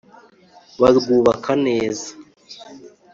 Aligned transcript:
barwubaka 0.81 1.51
neza 1.65 2.09